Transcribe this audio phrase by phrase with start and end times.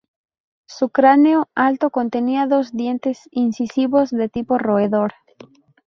[0.65, 5.13] Su cráneo, alto, contenía dos dientes incisivos de tipo roedor.